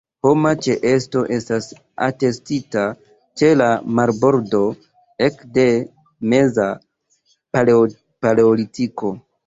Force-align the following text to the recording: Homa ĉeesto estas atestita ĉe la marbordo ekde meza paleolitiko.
Homa 0.25 0.51
ĉeesto 0.67 1.21
estas 1.35 1.67
atestita 2.07 2.87
ĉe 3.41 3.51
la 3.61 3.69
marbordo 4.01 4.65
ekde 5.29 5.69
meza 6.35 6.71
paleolitiko. 7.59 9.19